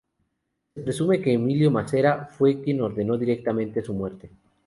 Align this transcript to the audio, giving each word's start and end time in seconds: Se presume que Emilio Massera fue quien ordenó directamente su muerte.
Se 0.73 0.81
presume 0.81 1.21
que 1.21 1.31
Emilio 1.33 1.69
Massera 1.69 2.25
fue 2.25 2.59
quien 2.59 2.81
ordenó 2.81 3.19
directamente 3.19 3.83
su 3.83 3.93
muerte. 3.93 4.31